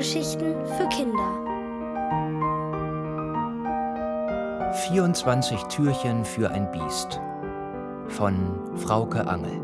Hörgeschichten 0.00 0.54
für 0.64 0.88
Kinder. 0.88 1.30
24 4.88 5.64
Türchen 5.64 6.24
für 6.24 6.50
ein 6.50 6.72
Biest 6.72 7.20
von 8.08 8.78
Frauke 8.78 9.26
Angel. 9.26 9.60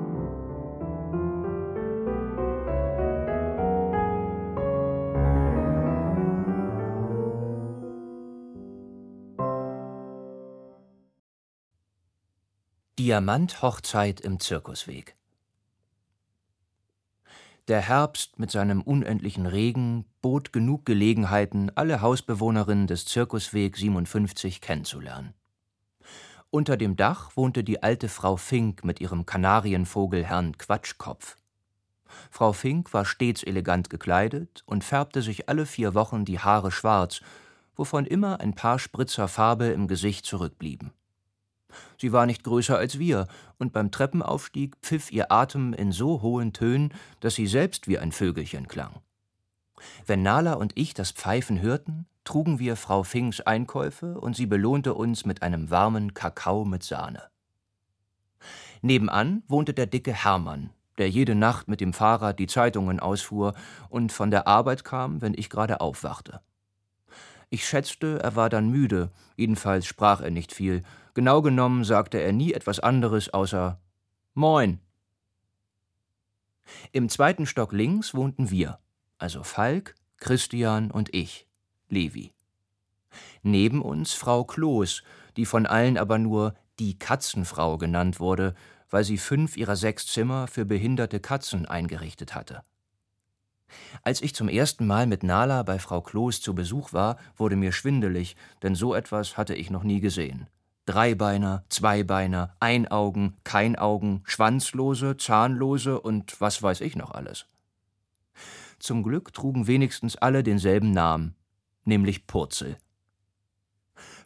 Diamant-Hochzeit 12.99 14.21
im 14.21 14.39
Zirkusweg. 14.39 15.16
Der 17.69 17.81
Herbst 17.81 18.39
mit 18.39 18.53
seinem 18.53 18.81
unendlichen 18.81 19.45
Regen 19.45 20.05
bot 20.23 20.53
genug 20.53 20.87
Gelegenheiten, 20.87 21.73
alle 21.75 22.01
Hausbewohnerinnen 22.01 22.87
des 22.87 23.07
Zirkusweg 23.07 23.77
57 23.77 24.61
kennenzulernen. 24.61 25.35
Unter 26.51 26.77
dem 26.77 26.95
Dach 26.95 27.33
wohnte 27.35 27.65
die 27.65 27.83
alte 27.83 28.09
Frau 28.09 28.37
Fink 28.37 28.85
mit 28.85 29.01
ihrem 29.01 29.27
Kanarienvogel 29.27 30.25
Herrn 30.25 30.57
Quatschkopf. 30.57 31.39
Frau 32.31 32.53
Fink 32.53 32.95
war 32.95 33.05
stets 33.05 33.43
elegant 33.43 33.91
gekleidet 33.91 34.63
und 34.67 34.85
färbte 34.85 35.21
sich 35.21 35.49
alle 35.49 35.67
vier 35.67 35.95
Wochen 35.95 36.25
die 36.25 36.39
Haare 36.39 36.71
schwarz, 36.71 37.21
wovon 37.75 38.07
immer 38.07 38.39
ein 38.39 38.55
paar 38.55 38.79
Spritzer 38.79 39.27
Farbe 39.27 39.67
im 39.67 39.89
Gesicht 39.89 40.25
zurückblieben. 40.25 40.93
Sie 41.99 42.13
war 42.13 42.27
nicht 42.27 42.45
größer 42.45 42.77
als 42.77 42.99
wir, 42.99 43.27
und 43.59 43.73
beim 43.73 43.91
Treppenaufstieg 43.91 44.77
pfiff 44.83 45.11
ihr 45.13 45.33
Atem 45.33 45.73
in 45.73 45.93
so 45.93 46.23
hohen 46.23 46.53
Tönen, 46.53 46.93
dass 47.21 47.35
sie 47.35 47.47
selbst 47.47 47.89
wie 47.89 47.99
ein 47.99 48.13
Vögelchen 48.13 48.69
klang. 48.69 49.01
Wenn 50.07 50.23
Nala 50.23 50.55
und 50.55 50.73
ich 50.75 50.95
das 50.95 51.11
Pfeifen 51.11 51.61
hörten, 51.61 52.07
trugen 52.25 52.59
wir 52.59 52.77
Frau 52.77 53.03
Finks 53.03 53.41
Einkäufe 53.41 54.21
und 54.21 54.37
sie 54.37 54.47
belohnte 54.47 54.95
uns 54.95 55.25
mit 55.25 55.43
einem 55.43 55.71
warmen 55.71 56.15
Kakao 56.15 56.65
mit 56.65 56.83
Sahne. 56.83 57.23
Nebenan 58.83 59.43
wohnte 59.49 59.75
der 59.75 59.87
dicke 59.87 60.13
Hermann, 60.13 60.71
der 60.99 61.09
jede 61.09 61.35
Nacht 61.35 61.69
mit 61.69 61.81
dem 61.81 61.93
Fahrrad 61.93 62.39
die 62.39 62.47
Zeitungen 62.47 63.01
ausfuhr 63.01 63.55
und 63.89 64.13
von 64.13 64.31
der 64.31 64.47
Arbeit 64.47 64.85
kam, 64.85 65.23
wenn 65.23 65.35
ich 65.35 65.51
gerade 65.51 65.81
aufwachte. 65.81 66.41
Ich 67.49 67.67
schätzte, 67.67 68.21
er 68.23 68.37
war 68.37 68.49
dann 68.49 68.71
müde, 68.71 69.11
jedenfalls 69.37 69.87
sprach 69.87 70.21
er 70.21 70.31
nicht 70.31 70.53
viel, 70.53 70.83
Genau 71.17 71.41
genommen 71.41 71.83
sagte 71.83 72.19
er 72.19 72.35
nie 72.35 72.53
etwas 72.53 72.79
anderes 72.79 73.33
außer 73.33 73.81
Moin. 74.35 74.81
Im 76.93 77.09
zweiten 77.09 77.47
Stock 77.47 77.73
links 77.73 78.13
wohnten 78.13 78.51
wir, 78.51 78.81
also 79.17 79.43
Falk, 79.43 79.95
Christian 80.19 80.91
und 80.91 81.15
ich, 81.15 81.47
Levi. 81.89 82.35
Neben 83.43 83.81
uns 83.81 84.13
Frau 84.13 84.45
Kloß, 84.45 85.03
die 85.39 85.47
von 85.47 85.65
allen 85.65 85.97
aber 85.97 86.19
nur 86.19 86.53
die 86.79 86.99
Katzenfrau 86.99 87.79
genannt 87.79 88.21
wurde, 88.21 88.55
weil 88.91 89.05
sie 89.05 89.17
fünf 89.17 89.57
ihrer 89.57 89.77
sechs 89.77 90.07
Zimmer 90.07 90.49
für 90.49 90.67
behinderte 90.67 91.19
Katzen 91.19 91.65
eingerichtet 91.65 92.35
hatte. 92.35 92.61
Als 94.03 94.23
ich 94.23 94.35
zum 94.35 94.49
ersten 94.49 94.87
Mal 94.87 95.07
mit 95.07 95.23
Nala 95.23 95.63
bei 95.63 95.79
Frau 95.79 96.01
Kloß 96.01 96.41
zu 96.41 96.55
Besuch 96.55 96.93
war, 96.93 97.19
wurde 97.37 97.57
mir 97.57 97.73
schwindelig, 97.73 98.37
denn 98.63 98.75
so 98.75 98.95
etwas 98.95 99.37
hatte 99.37 99.55
ich 99.55 99.71
noch 99.71 99.83
nie 99.83 100.01
gesehen. 100.01 100.47
Dreibeiner, 100.87 101.65
Zweibeiner, 101.69 102.55
Einaugen, 102.61 103.37
Keinaugen, 103.43 104.23
Schwanzlose, 104.25 105.17
Zahnlose 105.17 106.01
und 106.01 106.41
was 106.41 106.63
weiß 106.63 106.81
ich 106.81 106.95
noch 106.95 107.11
alles. 107.11 107.47
Zum 108.79 109.03
Glück 109.03 109.33
trugen 109.33 109.67
wenigstens 109.67 110.17
alle 110.17 110.45
denselben 110.45 110.93
Namen, 110.93 111.35
nämlich 111.85 112.27
Purzel. 112.27 112.77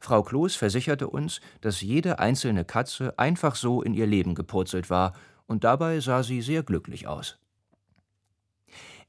Frau 0.00 0.22
Kloß 0.22 0.56
versicherte 0.56 1.09
uns, 1.09 1.41
dass 1.60 1.81
jede 1.81 2.19
einzelne 2.19 2.64
Katze 2.64 3.19
einfach 3.19 3.54
so 3.54 3.82
in 3.82 3.94
ihr 3.94 4.06
Leben 4.06 4.34
gepurzelt 4.34 4.91
war, 4.91 5.14
und 5.47 5.64
dabei 5.64 6.00
sah 6.00 6.22
sie 6.22 6.43
sehr 6.43 6.62
glücklich 6.62 7.06
aus. 7.09 7.38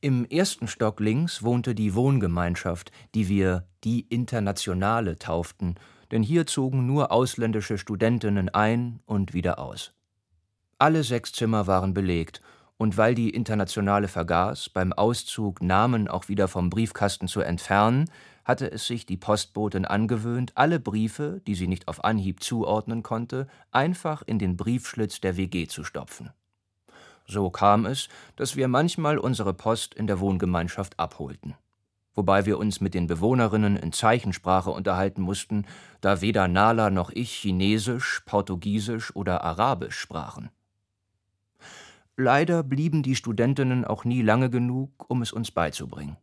Im 0.02 0.26
ersten 0.26 0.68
Stock 0.68 1.00
links 1.00 1.44
wohnte 1.44 1.76
die 1.76 1.94
Wohngemeinschaft, 1.94 2.92
die 3.14 3.30
wir 3.30 3.68
die 3.84 4.02
Internationale 4.02 5.18
tauften 5.18 5.76
denn 6.12 6.24
hier 6.24 6.46
zogen 6.46 6.86
nur 6.86 7.12
ausländische 7.12 7.78
Studentinnen 7.78 8.50
ein 8.50 9.00
und 9.06 9.34
wieder 9.34 9.60
aus. 9.60 9.94
Alle 10.78 11.04
sechs 11.04 11.32
Zimmer 11.32 11.68
waren 11.68 11.94
belegt, 11.94 12.42
und 12.78 12.98
weil 12.98 13.14
die 13.14 13.30
Internationale 13.30 14.08
vergaß, 14.08 14.70
beim 14.70 14.92
Auszug 14.92 15.62
Namen 15.62 16.08
auch 16.08 16.30
wieder 16.30 16.48
vom 16.48 16.72
Briefkasten 16.72 17.28
zu 17.28 17.42
entfernen, 17.42 18.10
hatte 18.44 18.72
es 18.72 18.88
sich 18.88 19.06
die 19.06 19.18
Postbotin 19.18 19.86
angewöhnt, 19.86 20.54
alle 20.56 20.80
Briefe, 20.80 21.42
die 21.46 21.54
sie 21.54 21.68
nicht 21.68 21.88
auf 21.88 22.04
Anhieb 22.04 22.42
zuordnen 22.42 23.04
konnte, 23.04 23.48
einfach 23.70 24.24
in 24.24 24.40
den 24.40 24.58
Briefschlitz 24.58 25.22
der 25.22 25.38
WG 25.38 25.68
zu 25.68 25.84
stopfen. 25.84 26.32
So 27.26 27.50
kam 27.50 27.86
es, 27.86 28.10
dass 28.36 28.56
wir 28.56 28.68
manchmal 28.68 29.18
unsere 29.18 29.54
Post 29.54 29.94
in 29.94 30.08
der 30.08 30.20
Wohngemeinschaft 30.20 31.00
abholten 31.00 31.56
wobei 32.14 32.46
wir 32.46 32.58
uns 32.58 32.82
mit 32.82 32.94
den 32.94 33.08
Bewohnerinnen 33.08 33.78
in 33.78 33.94
Zeichensprache 33.94 34.70
unterhalten 34.70 35.22
mussten, 35.22 35.66
da 36.02 36.22
weder 36.22 36.48
Nala 36.48 36.90
noch 36.90 37.10
ich 37.10 37.32
Chinesisch, 37.32 38.22
Portugiesisch 38.26 39.16
oder 39.16 39.44
Arabisch 39.44 39.98
sprachen. 39.98 40.50
Leider 42.18 42.64
blieben 42.64 43.04
die 43.04 43.16
Studentinnen 43.16 43.86
auch 43.86 44.04
nie 44.04 44.22
lange 44.22 44.50
genug, 44.50 45.10
um 45.10 45.22
es 45.22 45.32
uns 45.32 45.52
beizubringen. 45.52 46.18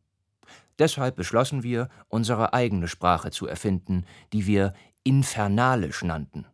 Deshalb 0.79 1.17
beschlossen 1.17 1.63
wir, 1.63 1.89
unsere 2.09 2.53
eigene 2.53 2.87
Sprache 2.87 3.31
zu 3.31 3.47
erfinden, 3.47 4.05
die 4.33 4.47
wir 4.47 4.75
Infernalisch 5.03 6.03
nannten, 6.05 6.47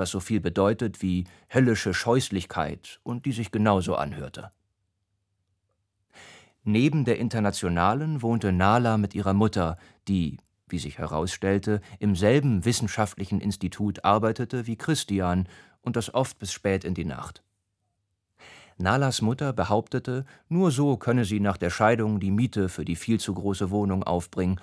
was 0.00 0.10
so 0.10 0.18
viel 0.18 0.40
bedeutet 0.40 1.02
wie 1.02 1.24
höllische 1.52 1.92
Scheußlichkeit 1.92 2.98
und 3.02 3.26
die 3.26 3.32
sich 3.32 3.52
genauso 3.52 3.94
anhörte. 3.94 4.50
Neben 6.64 7.04
der 7.04 7.18
Internationalen 7.18 8.22
wohnte 8.22 8.50
Nala 8.50 8.96
mit 8.96 9.14
ihrer 9.14 9.34
Mutter, 9.34 9.76
die, 10.08 10.38
wie 10.68 10.78
sich 10.78 10.98
herausstellte, 10.98 11.80
im 11.98 12.16
selben 12.16 12.64
wissenschaftlichen 12.64 13.40
Institut 13.40 14.04
arbeitete 14.04 14.66
wie 14.66 14.76
Christian 14.76 15.46
und 15.82 15.96
das 15.96 16.12
oft 16.12 16.38
bis 16.38 16.52
spät 16.52 16.84
in 16.84 16.94
die 16.94 17.04
Nacht. 17.04 17.42
Nalas 18.78 19.20
Mutter 19.20 19.52
behauptete, 19.52 20.24
nur 20.48 20.70
so 20.70 20.96
könne 20.96 21.26
sie 21.26 21.40
nach 21.40 21.58
der 21.58 21.68
Scheidung 21.68 22.18
die 22.18 22.30
Miete 22.30 22.70
für 22.70 22.86
die 22.86 22.96
viel 22.96 23.20
zu 23.20 23.34
große 23.34 23.70
Wohnung 23.70 24.02
aufbringen, 24.02 24.58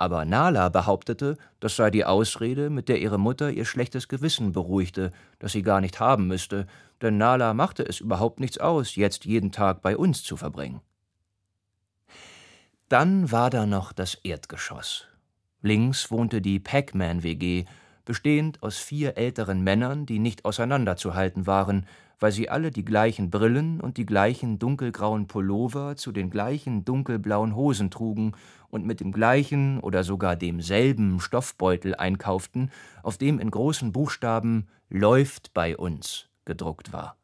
aber 0.00 0.24
Nala 0.24 0.70
behauptete, 0.70 1.36
das 1.60 1.76
sei 1.76 1.90
die 1.90 2.06
Ausrede, 2.06 2.70
mit 2.70 2.88
der 2.88 3.02
ihre 3.02 3.18
Mutter 3.18 3.50
ihr 3.50 3.66
schlechtes 3.66 4.08
Gewissen 4.08 4.52
beruhigte, 4.52 5.10
das 5.38 5.52
sie 5.52 5.60
gar 5.60 5.82
nicht 5.82 6.00
haben 6.00 6.26
müsste, 6.26 6.66
denn 7.02 7.18
Nala 7.18 7.52
machte 7.52 7.82
es 7.82 8.00
überhaupt 8.00 8.40
nichts 8.40 8.56
aus, 8.56 8.96
jetzt 8.96 9.26
jeden 9.26 9.52
Tag 9.52 9.82
bei 9.82 9.98
uns 9.98 10.24
zu 10.24 10.38
verbringen. 10.38 10.80
Dann 12.88 13.30
war 13.30 13.50
da 13.50 13.66
noch 13.66 13.92
das 13.92 14.14
Erdgeschoss. 14.14 15.06
Links 15.60 16.10
wohnte 16.10 16.40
die 16.40 16.60
Pac-Man-WG, 16.60 17.66
bestehend 18.10 18.60
aus 18.60 18.76
vier 18.76 19.16
älteren 19.16 19.62
Männern, 19.62 20.04
die 20.04 20.18
nicht 20.18 20.44
auseinanderzuhalten 20.44 21.46
waren, 21.46 21.86
weil 22.18 22.32
sie 22.32 22.50
alle 22.50 22.72
die 22.72 22.84
gleichen 22.84 23.30
Brillen 23.30 23.80
und 23.80 23.98
die 23.98 24.04
gleichen 24.04 24.58
dunkelgrauen 24.58 25.28
Pullover 25.28 25.94
zu 25.94 26.10
den 26.10 26.28
gleichen 26.28 26.84
dunkelblauen 26.84 27.54
Hosen 27.54 27.88
trugen 27.88 28.32
und 28.68 28.84
mit 28.84 28.98
dem 28.98 29.12
gleichen 29.12 29.78
oder 29.78 30.02
sogar 30.02 30.34
demselben 30.34 31.20
Stoffbeutel 31.20 31.94
einkauften, 31.94 32.72
auf 33.04 33.16
dem 33.16 33.38
in 33.38 33.48
großen 33.48 33.92
Buchstaben 33.92 34.66
Läuft 34.88 35.54
bei 35.54 35.76
uns 35.76 36.26
gedruckt 36.44 36.92
war. 36.92 37.16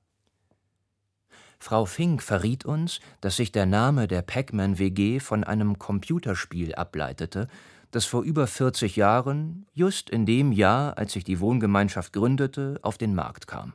Frau 1.59 1.85
Fink 1.85 2.23
verriet 2.23 2.65
uns, 2.65 3.01
dass 3.21 3.35
sich 3.35 3.51
der 3.51 3.67
Name 3.67 4.07
der 4.07 4.23
Pac-Man-WG 4.23 5.19
von 5.19 5.43
einem 5.43 5.81
Computerspiel 5.81 6.77
ableitete, 6.77 7.49
das 7.97 8.05
vor 8.05 8.23
über 8.23 8.47
40 8.47 8.97
Jahren, 8.97 9.67
just 9.73 10.11
in 10.11 10.27
dem 10.27 10.53
Jahr, 10.53 10.99
als 10.99 11.15
sich 11.15 11.25
die 11.25 11.41
Wohngemeinschaft 11.41 12.13
gründete, 12.13 12.79
auf 12.83 12.99
den 12.99 13.15
Markt 13.15 13.47
kam. 13.47 13.73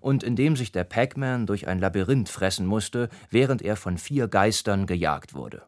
Und 0.00 0.24
in 0.24 0.34
dem 0.34 0.56
sich 0.56 0.72
der 0.72 0.82
Pac-Man 0.82 1.46
durch 1.46 1.68
ein 1.68 1.78
Labyrinth 1.78 2.28
fressen 2.28 2.66
musste, 2.66 3.08
während 3.30 3.62
er 3.62 3.76
von 3.76 3.96
vier 3.96 4.26
Geistern 4.26 4.86
gejagt 4.86 5.34
wurde. 5.34 5.62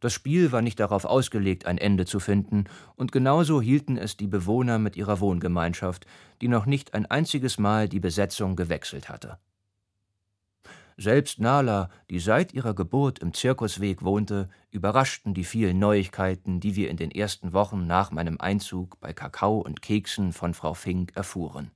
Das 0.00 0.14
Spiel 0.14 0.50
war 0.50 0.62
nicht 0.62 0.80
darauf 0.80 1.04
ausgelegt, 1.04 1.66
ein 1.66 1.76
Ende 1.76 2.06
zu 2.06 2.18
finden, 2.18 2.64
und 2.96 3.12
genauso 3.12 3.60
hielten 3.60 3.98
es 3.98 4.16
die 4.16 4.26
Bewohner 4.26 4.78
mit 4.78 4.96
ihrer 4.96 5.20
Wohngemeinschaft, 5.20 6.06
die 6.40 6.48
noch 6.48 6.64
nicht 6.64 6.94
ein 6.94 7.04
einziges 7.04 7.58
Mal 7.58 7.90
die 7.90 8.00
Besetzung 8.00 8.56
gewechselt 8.56 9.10
hatte. 9.10 9.38
Selbst 11.00 11.38
Nala, 11.38 11.90
die 12.10 12.18
seit 12.18 12.52
ihrer 12.52 12.74
Geburt 12.74 13.20
im 13.20 13.32
Zirkusweg 13.32 14.02
wohnte, 14.02 14.48
überraschten 14.72 15.32
die 15.32 15.44
vielen 15.44 15.78
Neuigkeiten, 15.78 16.58
die 16.58 16.74
wir 16.74 16.90
in 16.90 16.96
den 16.96 17.12
ersten 17.12 17.52
Wochen 17.52 17.86
nach 17.86 18.10
meinem 18.10 18.40
Einzug 18.40 18.98
bei 18.98 19.12
Kakao 19.12 19.60
und 19.60 19.80
Keksen 19.80 20.32
von 20.32 20.54
Frau 20.54 20.74
Fink 20.74 21.14
erfuhren. 21.14 21.70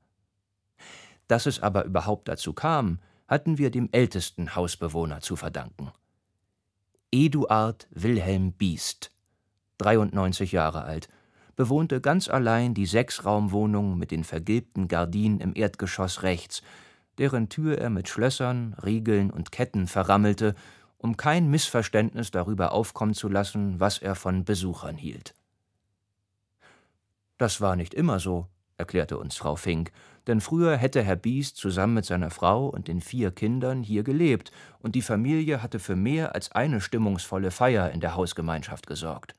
Dass 1.28 1.46
es 1.46 1.62
aber 1.62 1.84
überhaupt 1.84 2.26
dazu 2.26 2.52
kam, 2.52 2.98
hatten 3.28 3.58
wir 3.58 3.70
dem 3.70 3.88
ältesten 3.92 4.56
Hausbewohner 4.56 5.20
zu 5.20 5.36
verdanken. 5.36 5.92
Eduard 7.12 7.86
Wilhelm 7.92 8.52
Biest, 8.52 9.12
93 9.78 10.50
Jahre 10.50 10.82
alt, 10.82 11.08
bewohnte 11.54 12.00
ganz 12.00 12.28
allein 12.28 12.74
die 12.74 12.86
Sechsraumwohnung 12.86 13.96
mit 13.96 14.10
den 14.10 14.24
vergilbten 14.24 14.88
Gardinen 14.88 15.38
im 15.38 15.54
Erdgeschoss 15.54 16.24
rechts, 16.24 16.60
deren 17.18 17.48
Tür 17.48 17.78
er 17.78 17.90
mit 17.90 18.08
Schlössern, 18.08 18.74
Riegeln 18.82 19.30
und 19.30 19.52
Ketten 19.52 19.86
verrammelte, 19.86 20.54
um 20.98 21.16
kein 21.16 21.48
Missverständnis 21.50 22.30
darüber 22.30 22.72
aufkommen 22.72 23.14
zu 23.14 23.28
lassen, 23.28 23.80
was 23.80 23.98
er 23.98 24.14
von 24.14 24.44
Besuchern 24.44 24.96
hielt. 24.96 25.34
Das 27.38 27.60
war 27.60 27.76
nicht 27.76 27.92
immer 27.92 28.20
so, 28.20 28.46
erklärte 28.76 29.18
uns 29.18 29.36
Frau 29.36 29.56
Fink, 29.56 29.90
denn 30.26 30.40
früher 30.40 30.76
hätte 30.76 31.02
Herr 31.02 31.16
Biest 31.16 31.56
zusammen 31.56 31.94
mit 31.94 32.04
seiner 32.04 32.30
Frau 32.30 32.68
und 32.68 32.86
den 32.86 33.00
vier 33.00 33.32
Kindern 33.32 33.82
hier 33.82 34.04
gelebt, 34.04 34.52
und 34.78 34.94
die 34.94 35.02
Familie 35.02 35.62
hatte 35.62 35.78
für 35.78 35.96
mehr 35.96 36.34
als 36.34 36.52
eine 36.52 36.80
stimmungsvolle 36.80 37.50
Feier 37.50 37.90
in 37.90 38.00
der 38.00 38.14
Hausgemeinschaft 38.14 38.86
gesorgt. 38.86 39.34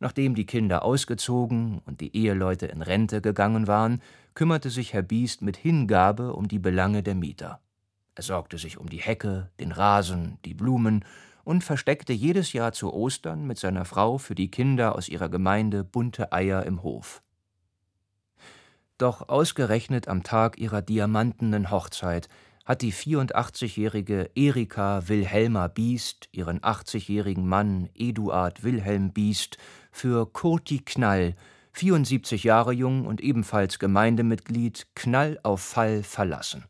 Nachdem 0.00 0.34
die 0.34 0.46
Kinder 0.46 0.82
ausgezogen 0.82 1.82
und 1.84 2.00
die 2.00 2.16
Eheleute 2.16 2.66
in 2.66 2.80
Rente 2.80 3.20
gegangen 3.20 3.66
waren, 3.66 4.00
kümmerte 4.34 4.70
sich 4.70 4.94
Herr 4.94 5.02
Biest 5.02 5.42
mit 5.42 5.58
Hingabe 5.58 6.32
um 6.32 6.48
die 6.48 6.58
Belange 6.58 7.02
der 7.02 7.14
Mieter. 7.14 7.60
Er 8.14 8.22
sorgte 8.22 8.56
sich 8.56 8.78
um 8.78 8.88
die 8.88 9.00
Hecke, 9.00 9.50
den 9.60 9.72
Rasen, 9.72 10.38
die 10.46 10.54
Blumen 10.54 11.04
und 11.44 11.62
versteckte 11.64 12.14
jedes 12.14 12.54
Jahr 12.54 12.72
zu 12.72 12.92
Ostern 12.92 13.46
mit 13.46 13.58
seiner 13.58 13.84
Frau 13.84 14.16
für 14.16 14.34
die 14.34 14.50
Kinder 14.50 14.94
aus 14.94 15.08
ihrer 15.08 15.28
Gemeinde 15.28 15.84
bunte 15.84 16.32
Eier 16.32 16.64
im 16.64 16.82
Hof. 16.82 17.22
Doch 18.96 19.28
ausgerechnet 19.28 20.08
am 20.08 20.22
Tag 20.22 20.58
ihrer 20.58 20.82
diamantenen 20.82 21.70
Hochzeit 21.70 22.28
hat 22.70 22.82
die 22.82 22.92
84-jährige 22.92 24.30
Erika 24.36 25.08
Wilhelma 25.08 25.66
Biest 25.66 26.28
ihren 26.30 26.60
80-jährigen 26.60 27.44
Mann 27.44 27.90
Eduard 27.96 28.62
Wilhelm 28.62 29.10
Biest 29.10 29.58
für 29.90 30.24
Kurti 30.32 30.78
Knall, 30.78 31.34
74 31.72 32.44
Jahre 32.44 32.72
jung 32.72 33.08
und 33.08 33.22
ebenfalls 33.22 33.80
Gemeindemitglied, 33.80 34.86
Knall 34.94 35.40
auf 35.42 35.60
Fall 35.60 36.04
verlassen. 36.04 36.62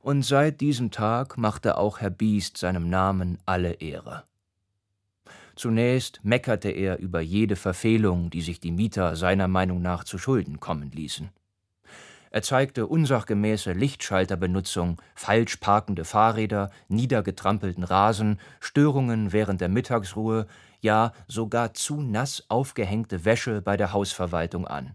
Und 0.00 0.22
seit 0.22 0.62
diesem 0.62 0.90
Tag 0.90 1.36
machte 1.36 1.76
auch 1.76 2.00
Herr 2.00 2.08
Biest 2.08 2.56
seinem 2.56 2.88
Namen 2.88 3.36
alle 3.44 3.72
Ehre. 3.72 4.24
Zunächst 5.56 6.20
meckerte 6.24 6.70
er 6.70 7.00
über 7.00 7.20
jede 7.20 7.56
Verfehlung, 7.56 8.30
die 8.30 8.40
sich 8.40 8.60
die 8.60 8.72
Mieter 8.72 9.14
seiner 9.14 9.46
Meinung 9.46 9.82
nach 9.82 10.04
zu 10.04 10.16
Schulden 10.16 10.58
kommen 10.58 10.90
ließen. 10.90 11.28
Er 12.30 12.42
zeigte 12.42 12.86
unsachgemäße 12.86 13.72
Lichtschalterbenutzung, 13.72 15.00
falsch 15.14 15.56
parkende 15.56 16.04
Fahrräder, 16.04 16.70
niedergetrampelten 16.88 17.84
Rasen, 17.84 18.38
Störungen 18.60 19.32
während 19.32 19.60
der 19.60 19.68
Mittagsruhe, 19.68 20.46
ja 20.80 21.12
sogar 21.26 21.74
zu 21.74 22.00
nass 22.00 22.44
aufgehängte 22.48 23.24
Wäsche 23.24 23.62
bei 23.62 23.76
der 23.76 23.92
Hausverwaltung 23.92 24.66
an. 24.66 24.94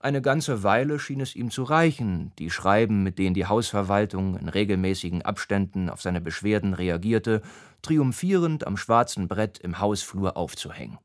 Eine 0.00 0.22
ganze 0.22 0.62
Weile 0.62 0.98
schien 0.98 1.20
es 1.20 1.34
ihm 1.34 1.50
zu 1.50 1.62
reichen, 1.62 2.32
die 2.38 2.50
Schreiben, 2.50 3.02
mit 3.02 3.18
denen 3.18 3.34
die 3.34 3.46
Hausverwaltung 3.46 4.36
in 4.36 4.48
regelmäßigen 4.48 5.22
Abständen 5.22 5.88
auf 5.90 6.02
seine 6.02 6.20
Beschwerden 6.20 6.74
reagierte, 6.74 7.42
triumphierend 7.82 8.66
am 8.66 8.76
schwarzen 8.76 9.26
Brett 9.26 9.58
im 9.58 9.80
Hausflur 9.80 10.36
aufzuhängen. 10.36 10.98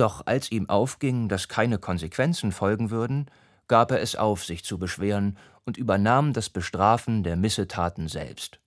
Doch 0.00 0.22
als 0.24 0.50
ihm 0.50 0.66
aufging, 0.70 1.28
dass 1.28 1.48
keine 1.48 1.76
Konsequenzen 1.76 2.52
folgen 2.52 2.90
würden, 2.90 3.26
gab 3.68 3.90
er 3.90 4.00
es 4.00 4.16
auf, 4.16 4.46
sich 4.46 4.64
zu 4.64 4.78
beschweren 4.78 5.36
und 5.66 5.76
übernahm 5.76 6.32
das 6.32 6.48
Bestrafen 6.48 7.22
der 7.22 7.36
Missetaten 7.36 8.08
selbst. 8.08 8.60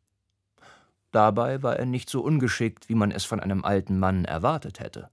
Dabei 1.11 1.63
war 1.63 1.75
er 1.75 1.87
nicht 1.87 2.07
so 2.07 2.21
ungeschickt, 2.21 2.87
wie 2.87 2.93
man 2.93 3.09
es 3.09 3.25
von 3.25 3.39
einem 3.39 3.65
alten 3.65 3.97
Mann 3.97 4.25
erwartet 4.25 4.79
hätte. 4.79 5.09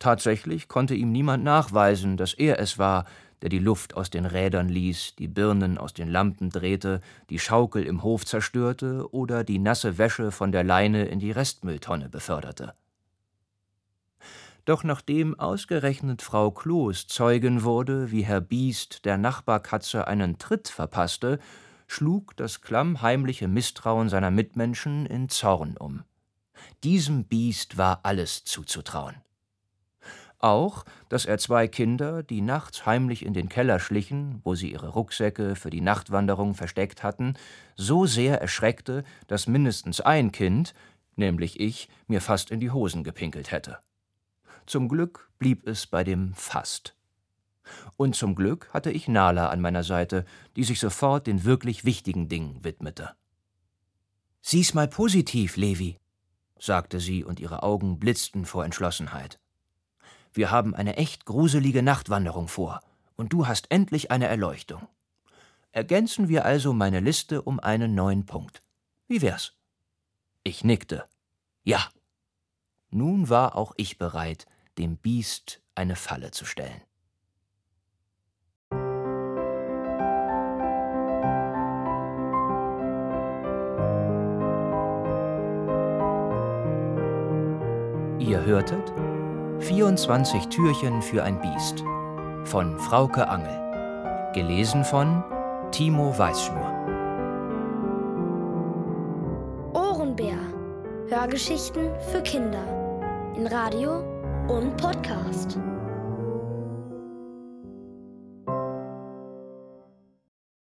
Tatsächlich 0.00 0.66
konnte 0.66 0.96
ihm 0.96 1.12
niemand 1.12 1.44
nachweisen, 1.44 2.16
dass 2.16 2.34
er 2.34 2.58
es 2.58 2.76
war, 2.76 3.04
der 3.40 3.50
die 3.50 3.60
Luft 3.60 3.96
aus 3.96 4.10
den 4.10 4.26
Rädern 4.26 4.68
ließ, 4.68 5.14
die 5.14 5.28
Birnen 5.28 5.78
aus 5.78 5.94
den 5.94 6.08
Lampen 6.08 6.50
drehte, 6.50 7.00
die 7.28 7.38
Schaukel 7.38 7.84
im 7.84 8.02
Hof 8.02 8.26
zerstörte 8.26 9.08
oder 9.14 9.44
die 9.44 9.60
nasse 9.60 9.96
Wäsche 9.96 10.32
von 10.32 10.50
der 10.50 10.64
Leine 10.64 11.04
in 11.04 11.20
die 11.20 11.30
Restmülltonne 11.30 12.08
beförderte. 12.08 12.74
Doch 14.70 14.84
nachdem 14.84 15.36
ausgerechnet 15.36 16.22
Frau 16.22 16.52
Kloß 16.52 17.08
Zeugin 17.08 17.64
wurde, 17.64 18.12
wie 18.12 18.22
Herr 18.22 18.40
Biest 18.40 19.04
der 19.04 19.18
Nachbarkatze 19.18 20.06
einen 20.06 20.38
Tritt 20.38 20.68
verpasste, 20.68 21.40
schlug 21.88 22.36
das 22.36 22.60
klammheimliche 22.60 23.48
Misstrauen 23.48 24.08
seiner 24.08 24.30
Mitmenschen 24.30 25.06
in 25.06 25.28
Zorn 25.28 25.76
um. 25.76 26.04
Diesem 26.84 27.24
Biest 27.24 27.78
war 27.78 27.98
alles 28.04 28.44
zuzutrauen. 28.44 29.16
Auch, 30.38 30.84
dass 31.08 31.26
er 31.26 31.38
zwei 31.38 31.66
Kinder, 31.66 32.22
die 32.22 32.40
nachts 32.40 32.86
heimlich 32.86 33.24
in 33.26 33.34
den 33.34 33.48
Keller 33.48 33.80
schlichen, 33.80 34.38
wo 34.44 34.54
sie 34.54 34.70
ihre 34.70 34.90
Rucksäcke 34.90 35.56
für 35.56 35.70
die 35.70 35.80
Nachtwanderung 35.80 36.54
versteckt 36.54 37.02
hatten, 37.02 37.34
so 37.74 38.06
sehr 38.06 38.40
erschreckte, 38.40 39.02
dass 39.26 39.48
mindestens 39.48 40.00
ein 40.00 40.30
Kind, 40.30 40.74
nämlich 41.16 41.58
ich, 41.58 41.88
mir 42.06 42.20
fast 42.20 42.52
in 42.52 42.60
die 42.60 42.70
Hosen 42.70 43.02
gepinkelt 43.02 43.50
hätte. 43.50 43.80
Zum 44.70 44.88
Glück 44.88 45.28
blieb 45.40 45.66
es 45.66 45.88
bei 45.88 46.04
dem 46.04 46.32
fast. 46.32 46.94
Und 47.96 48.14
zum 48.14 48.36
Glück 48.36 48.70
hatte 48.72 48.92
ich 48.92 49.08
Nala 49.08 49.48
an 49.48 49.60
meiner 49.60 49.82
Seite, 49.82 50.24
die 50.54 50.62
sich 50.62 50.78
sofort 50.78 51.26
den 51.26 51.42
wirklich 51.42 51.84
wichtigen 51.84 52.28
Dingen 52.28 52.62
widmete. 52.62 53.10
Sieh's 54.42 54.72
mal 54.72 54.86
positiv, 54.86 55.56
Levi, 55.56 55.98
sagte 56.56 57.00
sie, 57.00 57.24
und 57.24 57.40
ihre 57.40 57.64
Augen 57.64 57.98
blitzten 57.98 58.44
vor 58.44 58.64
Entschlossenheit. 58.64 59.40
Wir 60.32 60.52
haben 60.52 60.76
eine 60.76 60.96
echt 60.98 61.24
gruselige 61.24 61.82
Nachtwanderung 61.82 62.46
vor, 62.46 62.78
und 63.16 63.32
du 63.32 63.48
hast 63.48 63.72
endlich 63.72 64.12
eine 64.12 64.28
Erleuchtung. 64.28 64.86
Ergänzen 65.72 66.28
wir 66.28 66.44
also 66.44 66.72
meine 66.72 67.00
Liste 67.00 67.42
um 67.42 67.58
einen 67.58 67.96
neuen 67.96 68.24
Punkt. 68.24 68.62
Wie 69.08 69.20
wär's? 69.20 69.52
Ich 70.44 70.62
nickte. 70.62 71.06
Ja. 71.64 71.88
Nun 72.90 73.28
war 73.28 73.56
auch 73.56 73.74
ich 73.76 73.98
bereit, 73.98 74.46
dem 74.78 74.96
Biest 74.96 75.60
eine 75.74 75.96
Falle 75.96 76.30
zu 76.30 76.44
stellen. 76.44 76.82
Ihr 88.18 88.44
hörtet 88.44 88.92
24 89.60 90.48
Türchen 90.48 91.02
für 91.02 91.24
ein 91.24 91.40
Biest 91.40 91.82
von 92.44 92.78
Frauke 92.78 93.28
Angel. 93.28 94.32
Gelesen 94.34 94.84
von 94.84 95.24
Timo 95.72 96.16
Weißschnur. 96.16 96.70
Ohrenbär. 99.74 100.38
Hörgeschichten 101.08 101.90
für 102.12 102.22
Kinder. 102.22 102.64
In 103.36 103.46
Radio 103.46 104.09
und 104.50 104.76
Podcast. 104.76 105.69